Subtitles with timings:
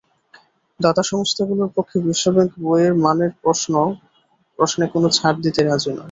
[0.79, 3.31] দাতা সংস্থাগুলোর পক্ষে বিশ্বব্যাংক বইয়ের মানের
[4.59, 5.99] প্রশ্নে কোনো ছাড় দিতে রাজি নয়।